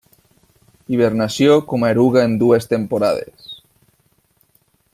Hibernació 0.93 1.57
com 1.73 1.85
a 1.87 1.91
eruga 1.95 2.23
en 2.29 2.33
dues 2.45 2.67
temporades. 2.73 3.53